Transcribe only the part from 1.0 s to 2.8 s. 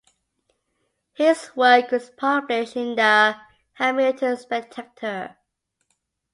His work was published